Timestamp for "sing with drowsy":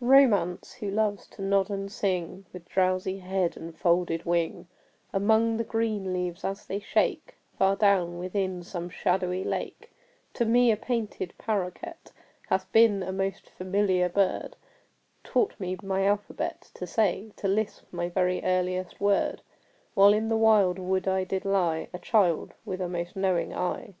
1.92-3.20